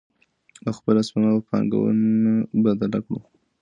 [0.65, 2.31] او خپله سپما په پانګونه
[2.63, 3.19] بدله کړو.